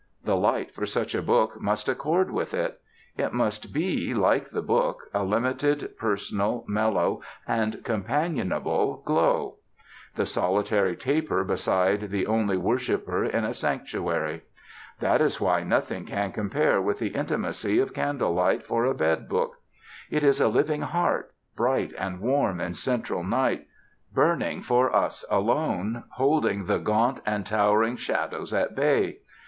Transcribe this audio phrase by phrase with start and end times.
[0.23, 2.81] The light for such a book must accord with it.
[3.17, 9.57] It must be, like the book, a limited, personal, mellow, and companionable glow;
[10.15, 14.41] the solitary taper beside the only worshiper in a sanctuary.
[15.01, 19.29] That is why nothing can compare with the intimacy of candle light for a bed
[19.29, 19.57] book.
[20.09, 23.67] It is a living heart, bright and warm in central night,
[24.11, 29.19] burning for us alone, holding the gaunt and towering shadows at bay.